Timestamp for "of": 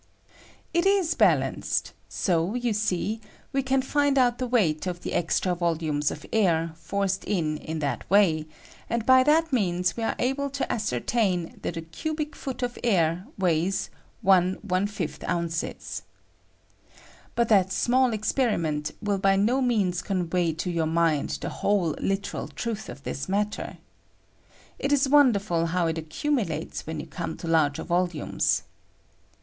4.87-5.01, 6.09-6.25, 12.63-12.79, 22.89-23.03